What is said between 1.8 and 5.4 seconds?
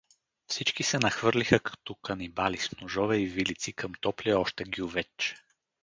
канибали, с ножове и вилици, към топлия още гювеч.